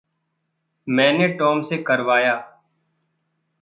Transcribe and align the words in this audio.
मैंने 0.87 1.27
टॉम 1.27 1.61
से 1.61 1.77
करवाया। 1.77 2.35